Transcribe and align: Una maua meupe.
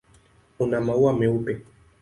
Una 0.67 0.81
maua 0.87 1.13
meupe. 1.19 1.61